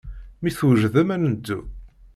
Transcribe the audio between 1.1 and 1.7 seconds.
ad neddu.